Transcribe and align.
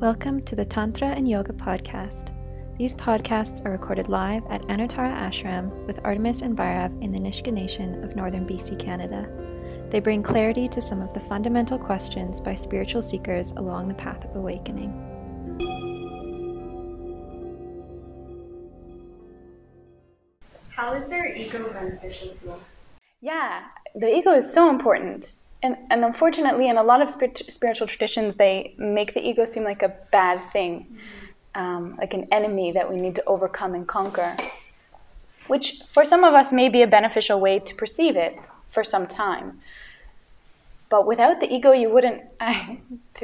Welcome 0.00 0.40
to 0.44 0.56
the 0.56 0.64
Tantra 0.64 1.08
and 1.08 1.28
Yoga 1.28 1.52
podcast. 1.52 2.34
These 2.78 2.94
podcasts 2.94 3.62
are 3.66 3.70
recorded 3.70 4.08
live 4.08 4.42
at 4.48 4.62
Anuttara 4.68 5.14
Ashram 5.14 5.68
with 5.86 6.00
Artemis 6.04 6.40
and 6.40 6.56
Bhairav 6.56 7.02
in 7.02 7.10
the 7.10 7.18
Nisga'a 7.18 7.52
Nation 7.52 8.02
of 8.02 8.16
northern 8.16 8.46
BC, 8.48 8.78
Canada. 8.78 9.30
They 9.90 10.00
bring 10.00 10.22
clarity 10.22 10.68
to 10.68 10.80
some 10.80 11.02
of 11.02 11.12
the 11.12 11.20
fundamental 11.20 11.78
questions 11.78 12.40
by 12.40 12.54
spiritual 12.54 13.02
seekers 13.02 13.50
along 13.52 13.88
the 13.88 13.94
path 13.94 14.24
of 14.24 14.34
awakening. 14.36 14.90
How 20.70 20.94
is 20.94 21.10
their 21.10 21.36
ego 21.36 21.70
beneficial 21.74 22.28
to 22.42 22.52
us? 22.52 22.88
Yeah, 23.20 23.64
the 23.94 24.16
ego 24.16 24.30
is 24.30 24.50
so 24.50 24.70
important. 24.70 25.32
And, 25.62 25.76
and 25.90 26.04
unfortunately, 26.04 26.68
in 26.68 26.78
a 26.78 26.82
lot 26.82 27.02
of 27.02 27.10
spirit, 27.10 27.42
spiritual 27.48 27.86
traditions, 27.86 28.36
they 28.36 28.74
make 28.78 29.12
the 29.12 29.26
ego 29.26 29.44
seem 29.44 29.64
like 29.64 29.82
a 29.82 29.92
bad 30.10 30.50
thing, 30.52 30.86
mm-hmm. 30.86 31.60
um, 31.60 31.96
like 31.98 32.14
an 32.14 32.26
enemy 32.32 32.72
that 32.72 32.90
we 32.90 32.96
need 32.96 33.14
to 33.16 33.24
overcome 33.26 33.74
and 33.74 33.86
conquer, 33.86 34.36
which 35.48 35.82
for 35.92 36.04
some 36.04 36.24
of 36.24 36.32
us 36.32 36.52
may 36.52 36.68
be 36.68 36.82
a 36.82 36.86
beneficial 36.86 37.40
way 37.40 37.58
to 37.58 37.74
perceive 37.74 38.16
it 38.16 38.38
for 38.70 38.82
some 38.82 39.06
time. 39.06 39.60
But 40.88 41.06
without 41.06 41.40
the 41.40 41.52
ego, 41.52 41.72
you 41.72 41.90
wouldn't. 41.90 42.22
I, 42.40 42.78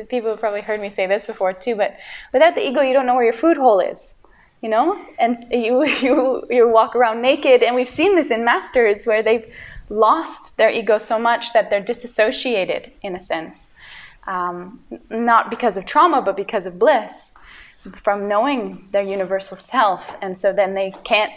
people 0.09 0.31
have 0.31 0.41
probably 0.41 0.61
heard 0.61 0.81
me 0.81 0.91
say 0.91 1.07
this 1.07 1.25
before 1.25 1.55
too, 1.55 1.75
but 1.75 1.97
without 2.33 2.55
the 2.55 2.67
ego, 2.67 2.83
you 2.83 2.93
don't 2.93 3.07
know 3.07 3.15
where 3.15 3.25
your 3.25 3.33
food 3.33 3.57
hole 3.57 3.81
is 3.81 4.15
you 4.63 4.71
know 4.71 4.99
and 5.19 5.37
you 5.51 5.87
you 6.03 6.47
you 6.49 6.69
walk 6.69 6.97
around 6.97 7.21
naked 7.21 7.63
and 7.63 7.77
we've 7.77 7.89
seen 7.89 8.17
this 8.17 8.31
in 8.31 8.45
masters 8.45 9.07
where 9.07 9.23
they've 9.23 9.53
lost 9.89 10.57
their 10.57 10.71
ego 10.71 10.99
so 10.99 11.19
much 11.19 11.53
that 11.53 11.71
they're 11.71 11.81
disassociated 11.81 12.91
in 13.03 13.17
a 13.17 13.21
sense. 13.21 13.75
Um, 14.27 14.81
not 15.11 15.51
because 15.51 15.77
of 15.77 15.87
trauma, 15.87 16.21
but 16.21 16.37
because 16.37 16.67
of 16.67 16.79
bliss 16.79 17.35
from 18.03 18.27
knowing 18.27 18.89
their 18.91 19.03
universal 19.03 19.57
self. 19.57 20.17
And 20.21 20.37
so 20.37 20.53
then 20.53 20.75
they 20.75 20.93
can't 21.05 21.33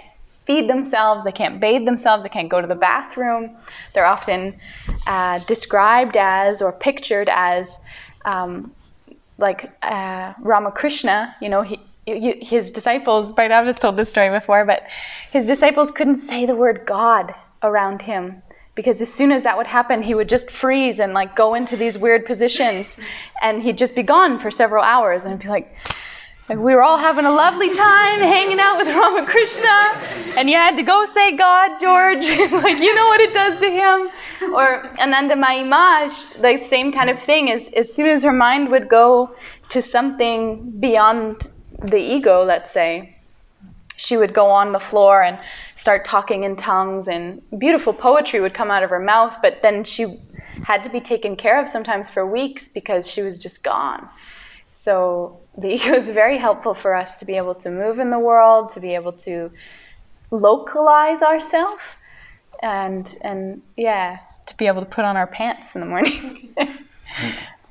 feed 0.45 0.67
themselves, 0.67 1.23
they 1.23 1.31
can't 1.31 1.59
bathe 1.59 1.85
themselves, 1.85 2.23
they 2.23 2.29
can't 2.29 2.49
go 2.49 2.59
to 2.59 2.65
the 2.65 2.75
bathroom. 2.75 3.55
They're 3.93 4.07
often 4.07 4.59
uh, 5.05 5.39
described 5.39 6.17
as 6.17 6.61
or 6.61 6.71
pictured 6.71 7.29
as 7.29 7.79
um, 8.25 8.73
like 9.37 9.71
uh, 9.83 10.33
Ramakrishna, 10.39 11.35
you 11.41 11.49
know, 11.49 11.61
he, 11.61 11.79
his 12.05 12.71
disciples, 12.71 13.31
Bhairav 13.31 13.67
has 13.67 13.77
told 13.77 13.95
this 13.95 14.09
story 14.09 14.31
before, 14.31 14.65
but 14.65 14.83
his 15.31 15.45
disciples 15.45 15.91
couldn't 15.91 16.17
say 16.17 16.47
the 16.47 16.55
word 16.55 16.83
God 16.87 17.35
around 17.63 18.01
him 18.01 18.41
because 18.75 19.01
as 19.01 19.11
soon 19.11 19.31
as 19.31 19.43
that 19.43 19.57
would 19.57 19.67
happen 19.67 20.01
he 20.01 20.15
would 20.15 20.29
just 20.29 20.49
freeze 20.49 20.99
and 20.99 21.13
like 21.13 21.35
go 21.35 21.53
into 21.53 21.75
these 21.75 21.97
weird 21.97 22.25
positions 22.25 22.99
and 23.41 23.61
he'd 23.61 23.77
just 23.77 23.95
be 23.95 24.03
gone 24.03 24.39
for 24.39 24.49
several 24.49 24.83
hours 24.83 25.25
and 25.25 25.39
be 25.39 25.47
like 25.47 25.75
like 26.49 26.57
we 26.57 26.73
were 26.73 26.81
all 26.81 26.97
having 26.97 27.25
a 27.25 27.31
lovely 27.31 27.69
time 27.75 28.21
hanging 28.21 28.59
out 28.59 28.79
with 28.79 28.87
Ramakrishna, 28.95 30.35
and 30.35 30.49
you 30.49 30.57
had 30.57 30.75
to 30.77 30.81
go 30.81 31.05
say 31.13 31.37
God, 31.37 31.79
George. 31.79 32.27
like 32.63 32.79
you 32.79 32.95
know 32.95 33.05
what 33.05 33.21
it 33.21 33.35
does 33.35 33.59
to 33.59 33.69
him. 33.69 34.51
Or 34.55 34.89
Anandamayi, 34.97 36.41
the 36.41 36.59
same 36.65 36.91
kind 36.91 37.11
of 37.11 37.21
thing. 37.21 37.49
Is 37.49 37.69
as 37.73 37.93
soon 37.93 38.07
as 38.07 38.23
her 38.23 38.33
mind 38.33 38.69
would 38.69 38.89
go 38.89 39.35
to 39.69 39.83
something 39.83 40.71
beyond 40.79 41.47
the 41.83 41.99
ego, 41.99 42.43
let's 42.43 42.71
say, 42.71 43.15
she 43.99 44.15
would 44.15 44.33
go 44.33 44.49
on 44.49 44.71
the 44.71 44.79
floor 44.79 45.21
and 45.21 45.37
start 45.75 46.05
talking 46.05 46.45
in 46.45 46.55
tongues 46.55 47.07
and 47.09 47.41
beautiful 47.59 47.93
poetry 47.93 48.39
would 48.39 48.53
come 48.53 48.71
out 48.71 48.81
of 48.81 48.89
her 48.89 48.99
mouth 48.99 49.35
but 49.41 49.61
then 49.61 49.83
she 49.83 50.05
had 50.63 50.83
to 50.83 50.89
be 50.89 51.01
taken 51.01 51.35
care 51.35 51.61
of 51.61 51.67
sometimes 51.67 52.09
for 52.09 52.25
weeks 52.25 52.69
because 52.69 53.09
she 53.09 53.21
was 53.21 53.37
just 53.37 53.63
gone. 53.63 54.07
So 54.71 55.39
the 55.57 55.67
ego 55.75 55.91
is 55.91 56.07
very 56.07 56.37
helpful 56.37 56.73
for 56.73 56.95
us 56.95 57.15
to 57.15 57.25
be 57.25 57.35
able 57.35 57.55
to 57.55 57.69
move 57.69 57.99
in 57.99 58.09
the 58.09 58.19
world 58.19 58.71
to 58.71 58.79
be 58.79 58.95
able 58.95 59.13
to 59.27 59.51
localize 60.31 61.21
ourselves 61.21 61.83
and 62.61 63.17
and 63.21 63.61
yeah 63.77 64.19
to 64.45 64.55
be 64.57 64.67
able 64.67 64.81
to 64.81 64.89
put 64.97 65.03
on 65.03 65.17
our 65.17 65.27
pants 65.27 65.75
in 65.75 65.81
the 65.81 65.87
morning. 65.87 66.55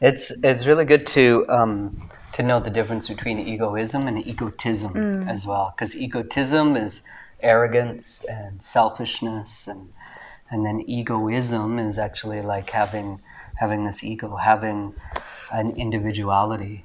It's 0.01 0.31
it's 0.45 0.65
really 0.65 0.85
good 0.85 1.07
to 1.09 1.45
um, 1.49 2.09
to 2.39 2.45
know 2.45 2.61
the 2.61 2.71
difference 2.71 3.09
between 3.09 3.41
egoism 3.41 4.07
and 4.07 4.25
egotism 4.25 4.95
mm. 4.95 5.29
as 5.29 5.45
well. 5.45 5.75
Because 5.75 5.97
egotism 5.97 6.77
is 6.77 7.03
arrogance 7.41 8.25
and 8.27 8.63
selfishness, 8.63 9.67
and 9.67 9.93
and 10.51 10.65
then 10.65 10.81
egoism 10.87 11.81
is 11.81 11.99
actually 11.99 12.41
like 12.41 12.71
having 12.71 13.21
having 13.57 13.85
this 13.85 14.05
ego, 14.05 14.37
having 14.37 14.95
an 15.53 15.73
individuality. 15.73 16.85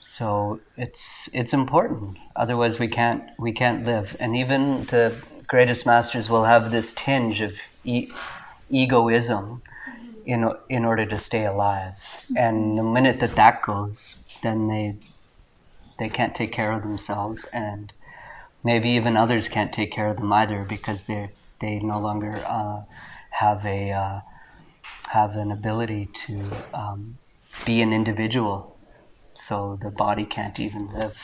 So 0.00 0.60
it's 0.78 1.28
it's 1.34 1.52
important. 1.52 2.16
Otherwise, 2.34 2.78
we 2.78 2.88
can't 2.88 3.22
we 3.38 3.52
can't 3.52 3.84
live. 3.84 4.16
And 4.18 4.34
even 4.34 4.86
the 4.86 5.14
greatest 5.46 5.84
masters 5.84 6.30
will 6.30 6.44
have 6.44 6.70
this 6.70 6.94
tinge 6.94 7.42
of 7.42 7.52
e- 7.84 8.10
egoism 8.70 9.60
in 10.24 10.50
in 10.70 10.86
order 10.86 11.04
to 11.04 11.18
stay 11.18 11.44
alive. 11.44 11.92
And 12.34 12.78
the 12.78 12.82
minute 12.82 13.20
that 13.20 13.36
that 13.36 13.60
goes, 13.60 14.21
then 14.42 14.68
they 14.68 14.96
they 15.98 16.08
can't 16.08 16.34
take 16.34 16.52
care 16.52 16.72
of 16.72 16.82
themselves 16.82 17.44
and 17.52 17.92
maybe 18.64 18.90
even 18.90 19.16
others 19.16 19.48
can't 19.48 19.72
take 19.72 19.92
care 19.92 20.08
of 20.08 20.16
them 20.16 20.32
either 20.32 20.64
because 20.64 21.04
they 21.04 21.30
they 21.60 21.78
no 21.78 22.00
longer 22.00 22.42
uh, 22.46 22.82
have 23.30 23.64
a 23.64 23.92
uh, 23.92 24.20
have 25.08 25.36
an 25.36 25.52
ability 25.52 26.08
to 26.26 26.42
um, 26.74 27.18
be 27.64 27.80
an 27.82 27.92
individual. 27.92 28.78
So 29.34 29.78
the 29.82 29.90
body 29.90 30.24
can't 30.24 30.58
even 30.58 30.92
live. 30.92 31.16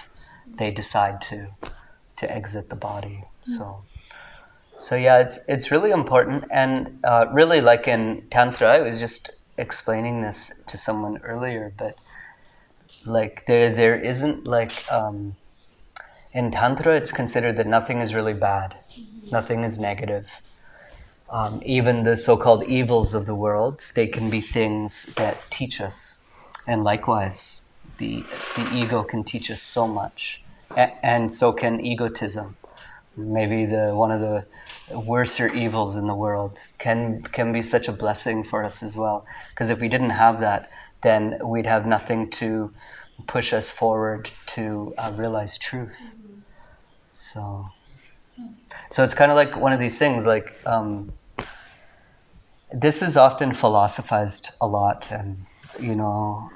They 0.59 0.71
decide 0.71 1.21
to 1.23 1.49
to 2.19 2.31
exit 2.31 2.69
the 2.69 2.77
body. 2.77 3.25
So 3.43 3.85
so 4.79 4.95
yeah 4.95 5.19
it's 5.19 5.39
it's 5.49 5.71
really 5.71 5.91
important. 5.91 6.45
And 6.51 7.01
uh, 7.05 7.27
really 7.33 7.61
like 7.61 7.89
in 7.89 8.27
tantra 8.31 8.69
i 8.77 8.81
was 8.81 9.01
just 9.01 9.31
explaining 9.57 10.23
this 10.23 10.63
to 10.69 10.77
someone 10.77 11.19
earlier 11.19 11.73
but 11.77 11.97
like 13.05 13.47
there 13.47 13.75
there 13.75 13.99
isn't 13.99 14.47
like 14.47 14.73
um, 14.93 15.37
in 16.33 16.51
tantra 16.51 16.97
it's 16.97 17.13
considered 17.13 17.57
that 17.57 17.67
nothing 17.67 18.01
is 18.01 18.15
really 18.15 18.35
bad. 18.35 18.77
Nothing 19.31 19.65
is 19.65 19.79
negative. 19.79 20.27
Um, 21.31 21.61
even 21.65 22.05
the 22.05 22.17
so-called 22.17 22.65
evils 22.65 23.13
of 23.13 23.27
the 23.27 23.35
world 23.35 23.85
they 23.95 24.07
can 24.07 24.31
be 24.31 24.41
things 24.41 25.13
that 25.17 25.39
teach 25.51 25.81
us. 25.81 26.25
And 26.67 26.85
likewise 26.85 27.69
the 27.99 28.25
the 28.57 28.71
ego 28.75 29.03
can 29.03 29.25
teach 29.25 29.51
us 29.51 29.63
so 29.63 29.87
much. 29.87 30.43
A- 30.77 31.05
and 31.05 31.33
so 31.33 31.53
can 31.53 31.81
egotism. 31.81 32.57
Maybe 33.17 33.67
the 33.67 33.95
one 33.95 34.13
of 34.13 34.21
the 34.21 34.45
worser 34.97 35.49
evils 35.53 35.97
in 35.97 36.07
the 36.07 36.15
world 36.15 36.61
can 36.79 37.23
can 37.23 37.53
be 37.53 37.63
such 37.63 37.89
a 37.89 37.93
blessing 37.93 38.45
for 38.45 38.65
us 38.65 38.83
as 38.83 38.97
well. 38.97 39.27
Because 39.51 39.71
if 39.71 39.81
we 39.81 39.89
didn't 39.89 40.11
have 40.11 40.41
that 40.41 40.71
then 41.03 41.39
we'd 41.45 41.67
have 41.67 41.87
nothing 41.87 42.31
to 42.31 42.73
push 43.27 43.53
us 43.53 43.69
forward 43.71 44.31
to 44.47 44.95
uh, 44.99 45.13
realize 45.17 45.59
truth. 45.59 46.15
So, 47.11 47.69
so 48.91 49.03
it's 49.03 49.15
kind 49.15 49.31
of 49.31 49.37
like 49.37 49.57
one 49.57 49.73
of 49.73 49.81
these 49.81 49.99
things. 49.99 50.27
Like 50.27 50.55
um, 50.67 51.13
this 52.73 53.03
is 53.03 53.17
often 53.17 53.55
philosophized 53.55 54.51
a 54.61 54.67
lot, 54.67 55.11
and 55.11 55.47
you 55.81 55.95
know, 55.95 56.51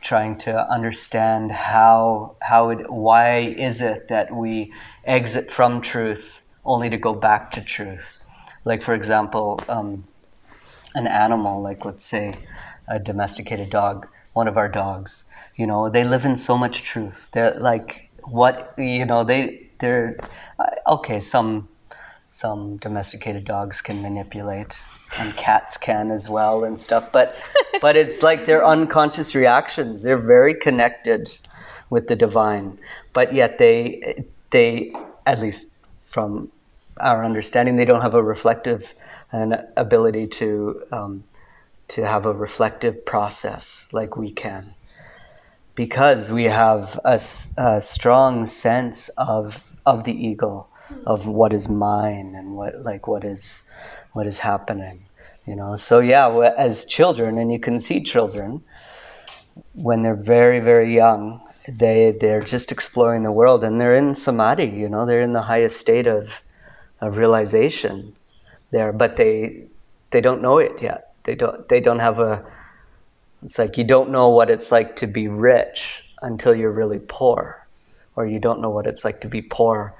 trying 0.00 0.38
to 0.38 0.70
understand 0.70 1.52
how 1.52 2.36
how 2.40 2.70
it 2.70 2.90
why 2.90 3.40
is 3.40 3.80
it 3.80 4.08
that 4.08 4.34
we 4.34 4.72
exit 5.04 5.50
from 5.50 5.80
truth 5.80 6.40
only 6.64 6.90
to 6.90 6.96
go 6.96 7.14
back 7.14 7.50
to 7.52 7.60
truth. 7.60 8.18
Like 8.64 8.82
for 8.82 8.94
example, 8.94 9.60
um, 9.68 10.04
an 10.94 11.06
animal, 11.06 11.62
like 11.62 11.84
let's 11.84 12.04
say 12.04 12.36
a 12.88 12.98
domesticated 12.98 13.70
dog, 13.70 14.06
one 14.32 14.48
of 14.48 14.56
our 14.56 14.68
dogs 14.68 15.24
you 15.56 15.66
know 15.66 15.88
they 15.88 16.04
live 16.04 16.24
in 16.24 16.36
so 16.36 16.56
much 16.56 16.82
truth. 16.82 17.28
They're 17.32 17.58
like 17.58 18.10
what 18.22 18.74
you 18.78 19.04
know 19.04 19.24
they 19.24 19.68
they're 19.80 20.18
uh, 20.58 20.70
okay 20.88 21.18
some 21.20 21.68
some 22.28 22.76
domesticated 22.76 23.44
dogs 23.44 23.80
can 23.80 24.02
manipulate 24.02 24.76
and 25.18 25.34
cats 25.36 25.76
can 25.76 26.10
as 26.10 26.28
well 26.28 26.64
and 26.64 26.78
stuff 26.78 27.12
but 27.12 27.36
but 27.80 27.96
it's 27.96 28.22
like 28.22 28.46
their 28.46 28.64
unconscious 28.64 29.34
reactions. 29.34 30.02
They're 30.02 30.18
very 30.18 30.54
connected 30.54 31.36
with 31.88 32.08
the 32.08 32.16
divine 32.16 32.78
but 33.12 33.34
yet 33.34 33.58
they 33.58 34.24
they 34.50 34.92
at 35.24 35.40
least 35.40 35.78
from 36.06 36.50
our 36.98 37.24
understanding 37.24 37.76
they 37.76 37.84
don't 37.84 38.02
have 38.02 38.14
a 38.14 38.22
reflective 38.22 38.94
an 39.32 39.66
ability 39.76 40.26
to 40.26 40.82
um, 40.92 41.24
to 41.88 42.06
have 42.06 42.26
a 42.26 42.32
reflective 42.32 43.04
process 43.04 43.88
like 43.92 44.16
we 44.16 44.32
can. 44.32 44.74
Because 45.74 46.30
we 46.30 46.44
have 46.44 46.98
a, 47.04 47.20
a 47.58 47.80
strong 47.80 48.46
sense 48.46 49.08
of 49.18 49.62
of 49.84 50.04
the 50.04 50.12
ego, 50.12 50.66
of 51.04 51.26
what 51.26 51.52
is 51.52 51.68
mine 51.68 52.34
and 52.36 52.56
what 52.56 52.82
like 52.82 53.06
what 53.06 53.24
is 53.24 53.70
what 54.12 54.26
is 54.26 54.38
happening. 54.38 55.04
You 55.46 55.54
know, 55.54 55.76
so 55.76 56.00
yeah, 56.00 56.28
as 56.56 56.86
children, 56.86 57.38
and 57.38 57.52
you 57.52 57.60
can 57.60 57.78
see 57.78 58.02
children, 58.02 58.64
when 59.74 60.02
they're 60.02 60.16
very 60.16 60.60
very 60.60 60.94
young 60.94 61.40
they 61.68 62.12
they're 62.12 62.42
just 62.42 62.70
exploring 62.70 63.22
the 63.22 63.32
world 63.32 63.64
and 63.64 63.80
they're 63.80 63.96
in 63.96 64.14
samadhi 64.14 64.66
you 64.66 64.88
know? 64.88 65.06
They're 65.06 65.22
in 65.22 65.32
the 65.32 65.42
highest 65.42 65.80
state 65.80 66.06
of 66.06 66.42
of 67.00 67.16
realization 67.16 68.14
there 68.70 68.92
but 68.92 69.16
they 69.16 69.64
they 70.10 70.20
don't 70.20 70.42
know 70.42 70.58
it 70.58 70.80
yet 70.80 71.14
they 71.26 71.34
don't 71.34 71.68
they 71.68 71.80
don't 71.80 71.98
have 71.98 72.18
a 72.18 72.42
it's 73.42 73.58
like 73.58 73.76
you 73.76 73.84
don't 73.84 74.10
know 74.10 74.28
what 74.30 74.48
it's 74.48 74.72
like 74.72 74.96
to 74.96 75.06
be 75.06 75.28
rich 75.28 76.02
until 76.22 76.54
you're 76.54 76.72
really 76.72 77.00
poor 77.06 77.66
or 78.16 78.26
you 78.26 78.38
don't 78.38 78.60
know 78.60 78.70
what 78.70 78.86
it's 78.86 79.04
like 79.04 79.20
to 79.20 79.28
be 79.28 79.42
poor 79.42 79.92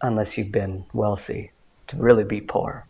unless 0.00 0.38
you've 0.38 0.52
been 0.52 0.84
wealthy 0.94 1.50
to 1.88 1.96
really 1.96 2.24
be 2.24 2.40
poor 2.40 2.86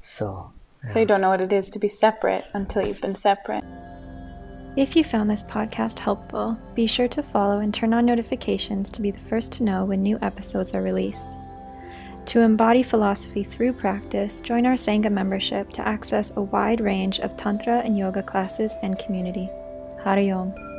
so 0.00 0.50
So 0.88 0.98
you 0.98 1.06
don't 1.06 1.20
know 1.20 1.28
what 1.28 1.40
it 1.40 1.52
is 1.52 1.70
to 1.70 1.78
be 1.78 1.88
separate 1.88 2.44
until 2.54 2.84
you've 2.84 3.00
been 3.00 3.14
separate. 3.14 3.62
If 4.76 4.96
you 4.96 5.04
found 5.04 5.30
this 5.30 5.44
podcast 5.44 5.98
helpful, 5.98 6.58
be 6.74 6.86
sure 6.86 7.06
to 7.08 7.22
follow 7.22 7.58
and 7.58 7.72
turn 7.72 7.92
on 7.94 8.06
notifications 8.06 8.90
to 8.90 9.02
be 9.02 9.10
the 9.10 9.20
first 9.20 9.52
to 9.54 9.62
know 9.62 9.84
when 9.84 10.02
new 10.02 10.18
episodes 10.22 10.74
are 10.74 10.82
released. 10.82 11.36
To 12.26 12.40
embody 12.40 12.82
philosophy 12.82 13.44
through 13.44 13.74
practice, 13.74 14.40
join 14.40 14.64
our 14.64 14.74
Sangha 14.74 15.10
membership 15.10 15.70
to 15.72 15.86
access 15.86 16.32
a 16.36 16.40
wide 16.40 16.80
range 16.80 17.20
of 17.20 17.36
Tantra 17.36 17.80
and 17.80 17.98
Yoga 17.98 18.22
classes 18.22 18.74
and 18.82 18.98
community. 18.98 19.50
Hari 20.02 20.30
Om. 20.30 20.71